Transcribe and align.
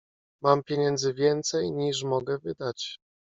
"Mam 0.43 0.63
pieniędzy 0.63 1.13
więcej, 1.13 1.71
niż 1.71 2.03
mogę 2.03 2.37
wydać." 2.39 2.99